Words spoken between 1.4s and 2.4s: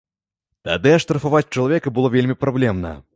чалавека было вельмі